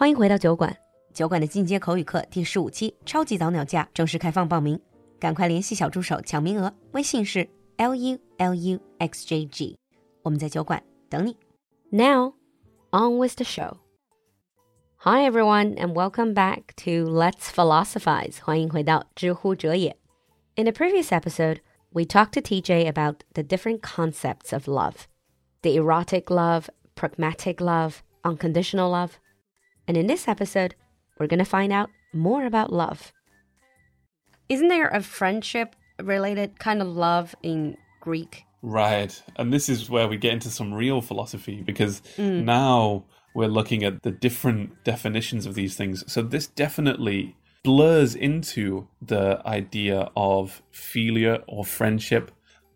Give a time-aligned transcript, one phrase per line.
[0.00, 0.74] 欢迎回到酒馆，
[1.12, 4.80] 酒馆的进阶口语课第十五期超级早鸟价正式开放报名，
[5.18, 7.46] 赶快联系小助手抢名额，微信是
[7.76, 9.76] l u l u x j g，
[10.22, 11.36] 我们在酒馆等你。
[11.90, 12.32] Now
[12.92, 13.76] on with the show.
[15.00, 18.42] Hi everyone and welcome back to Let's Philosophize.
[18.42, 19.98] 欢迎回到知乎哲也.
[20.54, 21.58] The previous episode,
[21.90, 24.94] we talked to TJ about the different concepts of love.
[25.60, 29.10] The erotic love, pragmatic love, unconditional love.
[29.90, 30.76] And in this episode,
[31.18, 33.12] we're going to find out more about love.
[34.48, 38.44] Isn't there a friendship related kind of love in Greek?
[38.62, 39.20] Right.
[39.34, 42.44] And this is where we get into some real philosophy because mm.
[42.44, 46.04] now we're looking at the different definitions of these things.
[46.06, 47.34] So this definitely
[47.64, 52.30] blurs into the idea of philia or friendship.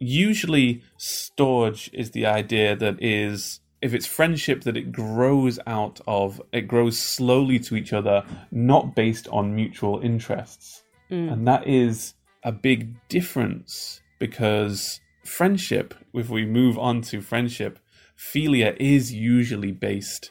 [0.00, 6.40] Usually, storge is the idea that is, if it's friendship, that it grows out of,
[6.52, 10.82] it grows slowly to each other, not based on mutual interests.
[11.10, 11.32] Mm.
[11.32, 17.78] And that is a big difference because friendship, if we move on to friendship,
[18.18, 20.30] philia is usually based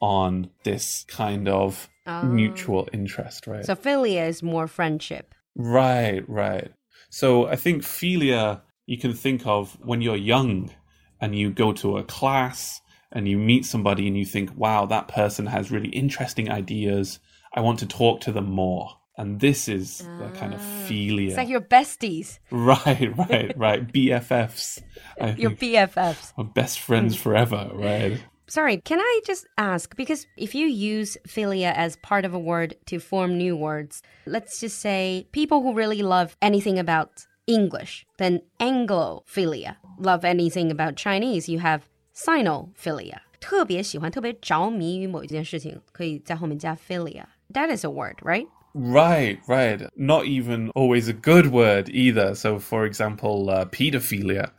[0.00, 2.22] on this kind of oh.
[2.24, 3.64] mutual interest, right?
[3.64, 5.34] So philia is more friendship.
[5.56, 6.72] Right, right.
[7.10, 10.70] So I think philia you can think of when you're young
[11.20, 12.80] and you go to a class
[13.14, 17.20] and you meet somebody and you think, wow, that person has really interesting ideas.
[17.54, 18.90] I want to talk to them more.
[19.16, 20.86] And this is the kind of ah.
[20.88, 21.28] philia.
[21.28, 23.86] It's like your besties, Right, right, right.
[23.86, 24.82] BFFs.
[25.38, 26.32] Your BFFs.
[26.36, 28.20] are best friends forever, right?
[28.48, 29.94] Sorry, can I just ask?
[29.96, 34.58] Because if you use philia as part of a word to form new words, let's
[34.58, 39.76] just say people who really love anything about English, then Anglophilia.
[39.98, 43.17] Love anything about Chinese, you have Sinophilia.
[43.39, 47.23] 特别喜欢、特别着迷于某一件事情，可以在后面加 philia.
[47.53, 48.47] That is a word, right?
[48.75, 49.89] Right, right.
[49.95, 52.35] Not even always a good word either.
[52.35, 54.49] So, for example, uh, pedophilia,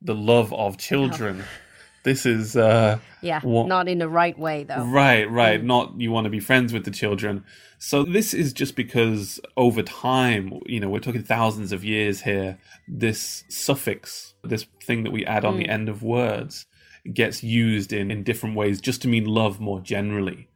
[0.00, 1.42] the love of children.
[2.04, 4.84] This is uh, Yeah, What- not in the right way though.
[4.84, 5.62] Right, right.
[5.62, 7.42] Not you want to be friends with the children.
[7.78, 12.56] So this is just because over time, you know, we're talking thousands of years here,
[12.86, 16.64] this suffix, this thing that we add on the end of words,
[17.11, 20.47] gets used in, in different ways just to mean love more generally.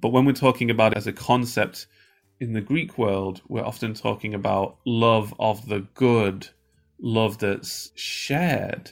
[0.00, 1.86] But when we're talking about it as a concept
[2.40, 6.48] in the Greek world, we're often talking about love of the good,
[7.00, 8.90] love that's shared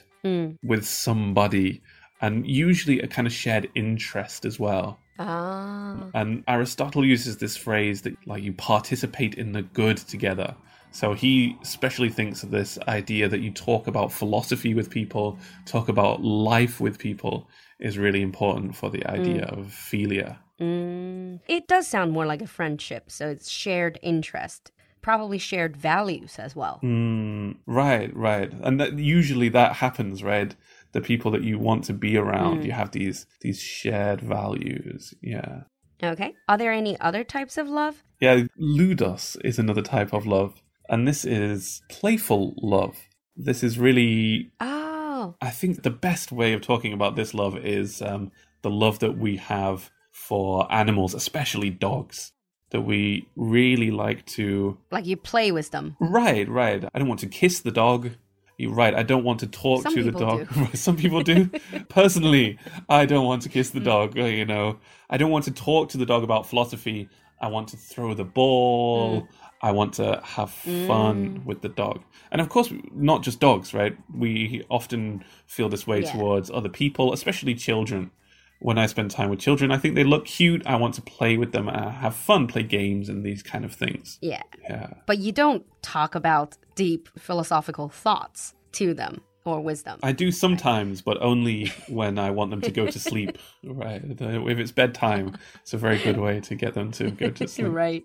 [0.63, 1.81] with somebody,
[2.21, 4.99] and usually a kind of shared interest as well.
[5.19, 6.09] Ah.
[6.13, 10.55] And Aristotle uses this phrase that like you participate in the good together.
[10.91, 15.89] So he especially thinks of this idea that you talk about philosophy with people, talk
[15.89, 20.37] about life with people is really important for the idea of philia.
[20.59, 24.71] Mm, it does sound more like a friendship, so it's shared interest,
[25.01, 26.79] probably shared values as well.
[26.83, 28.51] Mm, right, right.
[28.61, 30.55] And that usually that happens, right?
[30.91, 35.13] The people that you want to be around, you have these these shared values.
[35.21, 35.63] Yeah.
[36.03, 36.35] Okay.
[36.47, 38.03] Are there any other types of love?
[38.19, 42.95] Yeah, ludus is another type of love, and this is playful love.
[43.35, 48.01] This is really, Oh, I think, the best way of talking about this love is
[48.03, 48.31] um,
[48.61, 52.33] the love that we have for animals, especially dogs.
[52.69, 54.77] That we really like to.
[54.91, 55.97] like you play with them.
[55.99, 56.85] Right, right.
[56.93, 58.11] I don't want to kiss the dog.
[58.61, 58.93] You're right.
[58.93, 60.47] I don't want to talk Some to the dog.
[60.53, 60.67] do.
[60.87, 61.49] Some people do.
[61.89, 62.57] Personally,
[62.89, 64.17] I don't want to kiss the dog.
[64.17, 64.79] uh, You know,
[65.09, 67.09] I don't want to talk to the dog about philosophy.
[67.41, 69.27] I want to throw the ball.
[69.63, 72.01] I want to have fun with the dog.
[72.31, 73.95] And of course, not just dogs, right?
[74.13, 76.11] We often feel this way Yeah.
[76.13, 78.11] towards other people, especially children.
[78.59, 80.61] When I spend time with children, I think they look cute.
[80.67, 83.73] I want to play with them, uh, have fun, play games, and these kind of
[83.73, 84.19] things.
[84.21, 84.43] Yeah.
[84.69, 84.89] Yeah.
[85.07, 89.99] But you don't talk about deep philosophical thoughts to them or wisdom.
[90.01, 93.37] I do sometimes, but only when I want them to go to sleep.
[93.63, 94.01] Right.
[94.03, 97.67] If it's bedtime, it's a very good way to get them to go to sleep.
[97.71, 98.03] right.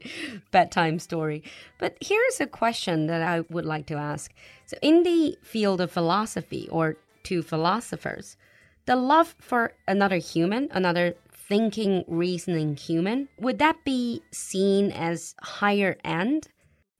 [0.51, 1.43] Bedtime story.
[1.79, 4.31] But here's a question that I would like to ask.
[4.67, 8.37] So, in the field of philosophy or to philosophers,
[8.85, 15.97] the love for another human, another thinking, reasoning human, would that be seen as higher
[16.05, 16.49] end?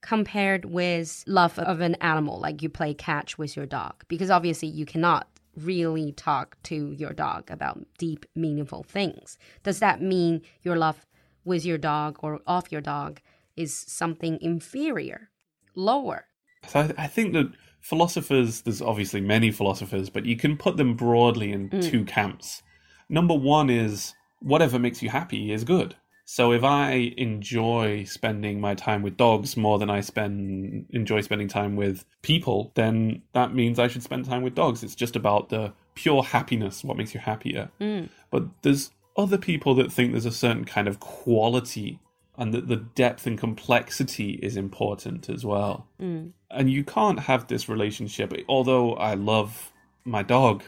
[0.03, 4.69] Compared with love of an animal like you play catch with your dog because obviously
[4.69, 10.77] you cannot really talk to your dog about deep meaningful things does that mean your
[10.77, 11.07] love
[11.45, 13.21] with your dog or of your dog
[13.57, 15.31] is something inferior
[15.75, 16.27] lower
[16.69, 20.95] So I, I think that philosophers, there's obviously many philosophers, but you can put them
[20.95, 21.89] broadly in mm.
[21.89, 22.63] two camps.
[23.09, 25.95] Number one is whatever makes you happy is good.
[26.29, 31.47] So if I enjoy spending my time with dogs more than I spend enjoy spending
[31.47, 34.83] time with people, then that means I should spend time with dogs.
[34.83, 37.71] It's just about the pure happiness, what makes you happier.
[37.81, 38.09] Mm.
[38.33, 42.01] But there's other people that think there's a certain kind of quality
[42.37, 45.87] and that the depth and complexity is important as well.
[46.03, 46.33] Mm.
[46.51, 49.73] And you can't have this relationship, although I love
[50.05, 50.65] my dog,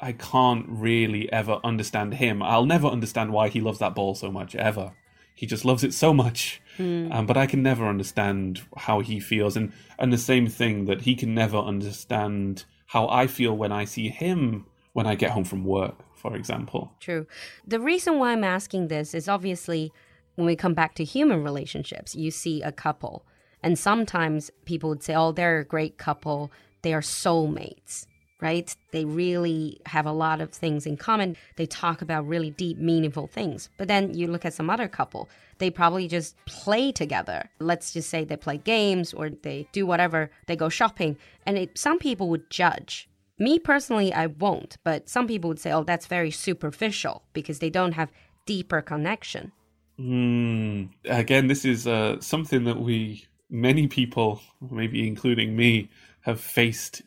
[0.00, 2.42] I can't really ever understand him.
[2.42, 4.92] I'll never understand why he loves that ball so much, ever.
[5.34, 6.60] He just loves it so much.
[6.78, 9.56] Um, but I can never understand how he feels.
[9.56, 13.84] And, and the same thing that he can never understand how I feel when I
[13.84, 16.92] see him when I get home from work, for example.
[17.00, 17.26] True.
[17.66, 19.92] The reason why I'm asking this is obviously
[20.34, 23.24] when we come back to human relationships, you see a couple,
[23.62, 26.50] and sometimes people would say, oh, they're a great couple,
[26.82, 28.06] they are soulmates.
[28.42, 28.74] Right?
[28.90, 31.36] They really have a lot of things in common.
[31.54, 33.70] They talk about really deep, meaningful things.
[33.78, 37.48] But then you look at some other couple, they probably just play together.
[37.60, 41.16] Let's just say they play games or they do whatever, they go shopping.
[41.46, 43.08] And it, some people would judge.
[43.38, 47.70] Me personally, I won't, but some people would say, oh, that's very superficial because they
[47.70, 48.10] don't have
[48.44, 49.52] deeper connection.
[50.00, 50.88] Mm.
[51.04, 54.40] Again, this is uh, something that we, many people,
[54.70, 55.90] maybe including me,
[56.22, 57.02] have faced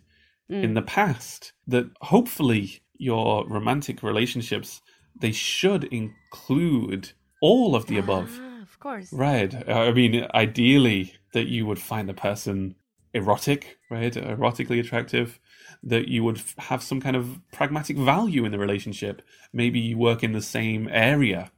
[0.50, 1.54] in the past.
[1.68, 4.82] That hopefully your romantic relationships
[5.20, 7.12] they should include
[7.42, 8.30] all of the above.
[8.42, 9.12] Ah, of course.
[9.14, 9.54] Right.
[9.70, 12.76] I mean, ideally, that you would find the person
[13.14, 14.14] erotic, right?
[14.14, 15.40] Erotically attractive.
[15.84, 19.22] That you would have some kind of pragmatic value in the relationship.
[19.54, 21.52] Maybe you work in the same area.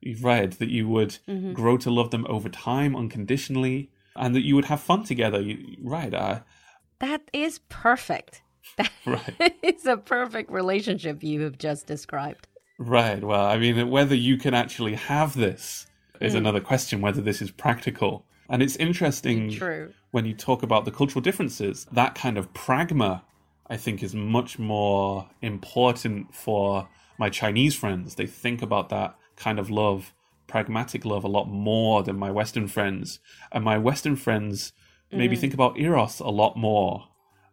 [0.00, 1.18] You've read that you would
[1.52, 5.44] grow to love them over time unconditionally and that you would have fun together.
[5.82, 6.12] Right.
[6.14, 6.40] Uh,
[7.02, 8.42] That is perfect.
[8.78, 9.58] That right.
[9.62, 12.46] is a perfect relationship you have just described.
[12.78, 13.22] Right.
[13.22, 15.88] Well, I mean, whether you can actually have this
[16.20, 16.38] is mm.
[16.38, 18.24] another question, whether this is practical.
[18.48, 19.92] And it's interesting True.
[20.12, 23.22] when you talk about the cultural differences, that kind of pragma,
[23.68, 26.88] I think, is much more important for
[27.18, 28.14] my Chinese friends.
[28.14, 30.14] They think about that kind of love,
[30.46, 33.18] pragmatic love, a lot more than my Western friends.
[33.50, 34.72] And my Western friends
[35.12, 35.40] maybe mm.
[35.40, 37.04] think about Eros a lot more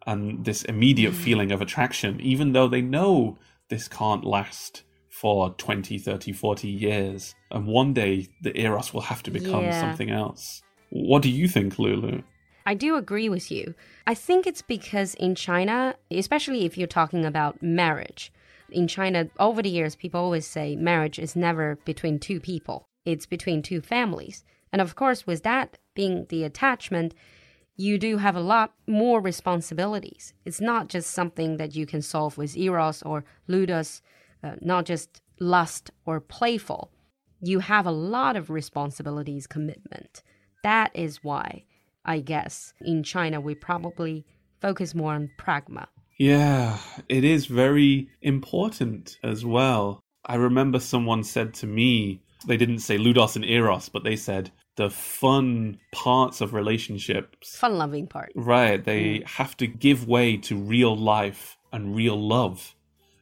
[0.07, 1.17] and this immediate mm.
[1.17, 3.37] feeling of attraction, even though they know
[3.69, 7.35] this can't last for 20, 30, 40 years.
[7.51, 9.79] And one day the Eros will have to become Yeah.
[9.79, 10.61] something else.
[10.89, 12.23] What do you think, Lulu?
[12.65, 13.73] I do agree with you.
[14.07, 18.31] I think it's because in China, especially if you're talking about marriage,
[18.71, 23.25] in China, over the years, people always say marriage is never between two people, it's
[23.25, 24.43] between two families.
[24.71, 27.15] And of course, with that being the attachment,
[27.79, 30.33] you do have a lot more responsibilities.
[30.43, 34.01] It's not just something that you can solve with eros or ludus,
[34.43, 36.91] uh, not just lust or playful.
[37.39, 40.23] You have a lot of responsibilities, commitment.
[40.61, 41.63] That is why
[42.03, 44.25] I guess in China we probably
[44.59, 45.87] focus more on pragma.
[46.17, 50.01] Yeah, it is very important as well.
[50.25, 54.51] I remember someone said to me, they didn't say Ludus and Eros, but they said
[54.79, 57.57] the fun parts of relationships.
[57.57, 58.31] Fun loving part.
[58.33, 59.27] Right, they mm.
[59.27, 62.75] have to give way to real life and real love.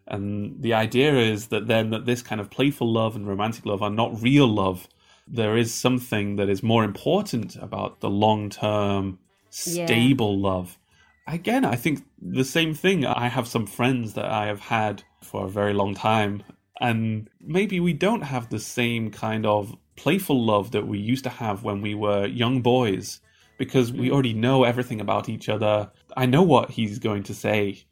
[0.06, 3.82] And the idea is that then that this kind of playful love and romantic love
[3.82, 4.88] are not real love.
[5.28, 9.18] There is something that is more important about the long term,
[9.66, 9.88] Yeah.
[9.88, 10.78] stable love.
[11.26, 13.04] Again, I think the same thing.
[13.04, 16.44] I have some friends that I have had for a very long time,
[16.80, 21.31] and maybe we don't have the same kind of playful love that we used to
[21.31, 23.21] have when we were young boys
[23.59, 25.91] because we already know everything about each other.
[26.17, 27.85] I know what he's going to say,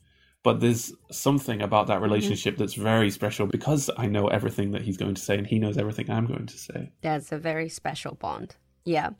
[0.42, 4.96] but there's something about that relationship that's very special because I know everything that he's
[4.96, 6.90] going to say and he knows everything I'm going to say.
[7.02, 8.56] That's a very special bond.
[8.84, 9.10] Yeah.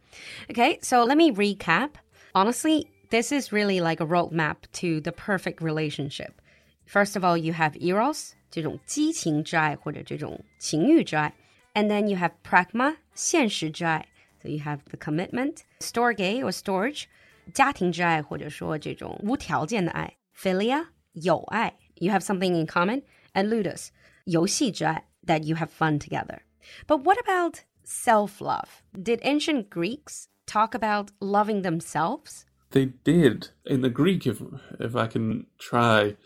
[0.50, 1.90] Okay, so let me recap.
[2.34, 6.40] Honestly, this is really like a roadmap to the perfect relationship.
[6.86, 11.32] First of all, you have eros, 这种激情之爱或者这种情欲之爱.
[11.74, 14.06] And then you have pragma, 现实之爱.
[14.42, 17.04] So you have the commitment, storge or storage,
[17.52, 20.16] 家庭之爱或者说这种无条件的爱.
[20.36, 21.74] Philia, 友爱.
[21.96, 23.02] You have something in common.
[23.34, 23.88] And ludus,
[24.24, 26.40] 游戏之爱, that you have fun together.
[26.86, 28.82] But what about self love?
[28.92, 32.44] Did ancient Greeks talk about loving themselves?
[32.70, 34.40] They did in the Greek, if
[34.78, 36.16] if I can try,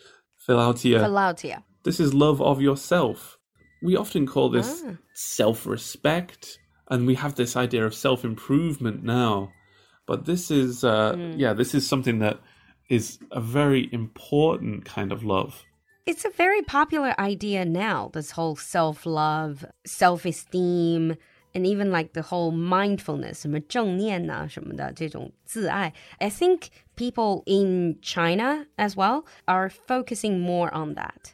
[0.47, 1.01] philautia.
[1.01, 1.63] Philautia.
[1.85, 3.38] this is love of yourself.
[3.83, 4.97] We often call this Ah.
[5.13, 9.53] self respect, and we have this idea of self improvement now.
[10.07, 12.39] But this is, uh, yeah, this is something that
[12.89, 15.65] is a very important kind of love.
[16.07, 21.17] It's a very popular idea now, this whole self love, self esteem.
[21.57, 25.93] and even like the whole mindfulness, 什么正念呐、什么的这种自爱.
[26.19, 26.63] I think
[26.97, 31.33] people in China as well are focusing more on that.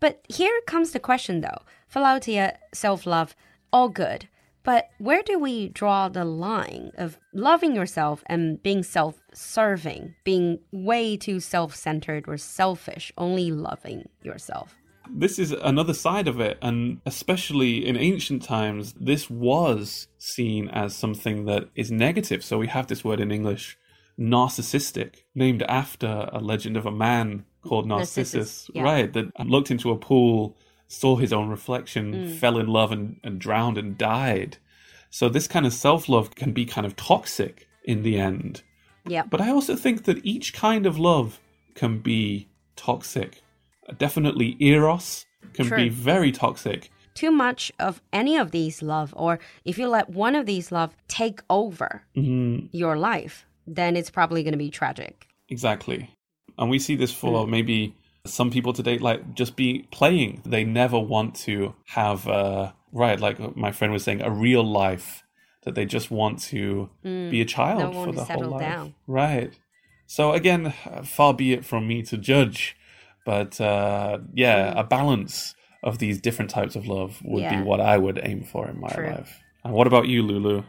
[0.00, 1.62] But here comes the question though.
[1.92, 3.34] Philautia, self-love,
[3.72, 4.28] all good.
[4.64, 10.58] But where do we draw the line of loving yourself and being self serving, being
[10.72, 14.76] way too self centered or selfish, only loving yourself?
[15.10, 20.94] This is another side of it, and especially in ancient times, this was seen as
[20.94, 22.44] something that is negative.
[22.44, 23.78] So we have this word in English,
[24.18, 28.82] narcissistic, named after a legend of a man called Narcissus, Narcissus, yeah.
[28.82, 29.12] right?
[29.12, 32.36] That looked into a pool, saw his own reflection, mm.
[32.36, 34.58] fell in love, and, and drowned and died.
[35.10, 38.62] So this kind of self love can be kind of toxic in the end.
[39.06, 39.22] Yeah.
[39.22, 41.40] But I also think that each kind of love
[41.74, 43.42] can be toxic.
[43.96, 45.24] Definitely, Eros
[45.54, 45.76] can True.
[45.76, 46.90] be very toxic.
[47.14, 50.94] too much of any of these love, or if you let one of these love
[51.08, 52.66] take over mm-hmm.
[52.70, 55.26] your life, then it's probably going to be tragic.
[55.48, 56.14] Exactly.
[56.58, 57.94] And we see this for maybe
[58.26, 60.42] some people today, like just be playing.
[60.44, 65.22] They never want to have, uh, right, like my friend was saying, a real life
[65.62, 68.60] that they just want to be a child Don't for the whole life.
[68.60, 68.94] down.
[69.06, 69.58] Right.
[70.06, 70.72] So again,
[71.04, 72.76] far be it from me to judge,
[73.24, 77.60] but uh, yeah, a balance of these different types of love would Yeah.
[77.62, 79.10] be what I would aim for in my True.
[79.10, 79.42] life.
[79.64, 80.64] And what about you, Lulu?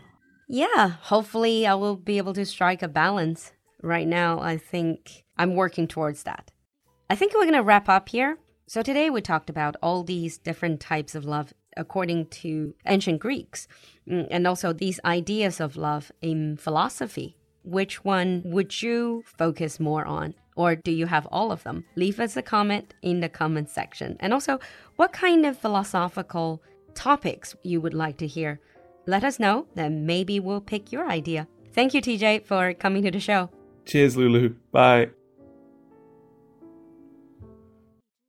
[0.47, 3.53] Yeah, hopefully I will be able to strike a balance.
[3.81, 6.51] Right now, I think I'm working towards that.
[7.09, 8.37] I think we're going to wrap up here.
[8.67, 13.67] So today we talked about all these different types of love according to ancient Greeks
[14.07, 17.37] mm, and also these ideas of love in philosophy.
[17.63, 20.35] Which one would you focus more on?
[20.55, 21.85] Or do you have all of them?
[21.95, 24.17] Leave us a comment in the comment section.
[24.19, 24.59] And also,
[24.97, 26.61] what kind of philosophical
[26.95, 28.59] topics you would like to hear?
[29.05, 31.47] Let us know, then maybe we'll pick your idea.
[31.71, 33.49] Thank you, TJ, for coming to the show.
[33.85, 34.55] Cheers, Lulu.
[34.71, 35.11] Bye.